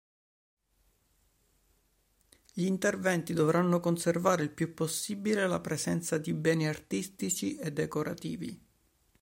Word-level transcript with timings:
Gli 2.53 2.65
interventi 2.65 3.33
dovranno 3.33 3.79
conservare 3.79 4.41
il 4.41 4.49
può 4.49 4.65
possibile 4.69 5.45
la 5.47 5.59
presenza 5.61 6.17
di 6.17 6.33
beni 6.33 6.67
artistici 6.67 7.55
e 7.57 7.71
decorativi. 7.71 8.59